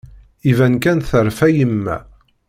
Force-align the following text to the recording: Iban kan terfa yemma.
Iban 0.51 0.75
kan 0.83 0.99
terfa 1.09 1.47
yemma. 1.57 1.97